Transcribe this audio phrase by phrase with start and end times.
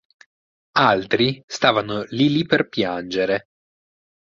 [0.79, 3.49] Altri stavano lì lì per piangere.